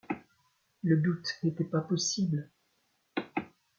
Le 0.81 0.97
doute 0.97 1.37
n’était 1.43 1.63
pas 1.63 1.81
possible! 1.81 2.49